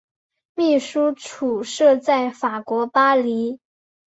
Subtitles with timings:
[0.55, 3.59] 秘书处设在法国巴黎。